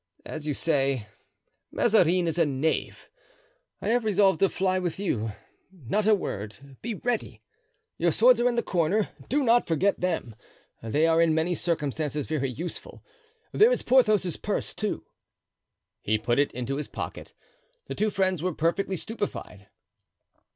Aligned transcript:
As 0.25 0.47
you 0.47 0.55
say, 0.55 1.05
Mazarin 1.71 2.25
is 2.27 2.39
a 2.39 2.45
knave. 2.47 3.07
I 3.83 3.89
have 3.89 4.03
resolved 4.03 4.39
to 4.39 4.49
fly 4.49 4.79
with 4.79 4.97
you, 4.97 5.33
not 5.71 6.07
a 6.07 6.15
word—be 6.15 6.95
ready. 6.95 7.43
Your 7.99 8.11
swords 8.11 8.41
are 8.41 8.47
in 8.49 8.55
the 8.55 8.63
corner; 8.63 9.09
do 9.29 9.43
not 9.43 9.67
forget 9.67 9.99
them, 10.01 10.35
they 10.81 11.05
are 11.05 11.21
in 11.21 11.35
many 11.35 11.53
circumstances 11.53 12.25
very 12.25 12.49
useful; 12.49 13.03
there 13.51 13.69
is 13.71 13.83
Porthos's 13.83 14.37
purse, 14.37 14.73
too." 14.73 15.05
He 16.01 16.17
put 16.17 16.39
it 16.39 16.51
into 16.51 16.77
his 16.77 16.87
pocket. 16.87 17.35
The 17.85 17.93
two 17.93 18.09
friends 18.09 18.41
were 18.41 18.55
perfectly 18.55 18.97
stupefied. 18.97 19.67